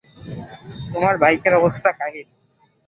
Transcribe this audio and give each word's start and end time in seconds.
তোমার 0.91 1.15
বাইকের 1.17 1.53
অবস্থা 1.53 1.89
কাহিল। 1.91 2.27